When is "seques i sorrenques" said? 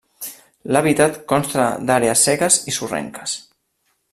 2.29-3.37